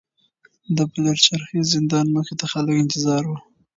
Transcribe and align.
د 0.75 0.79
پلچرخي 0.91 1.59
زندان 1.73 2.05
مخې 2.15 2.35
ته 2.39 2.45
خلک 2.51 2.75
انتظار 2.83 3.23
وو. 3.27 3.37